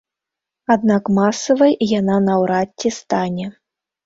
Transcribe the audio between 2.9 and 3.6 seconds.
стане.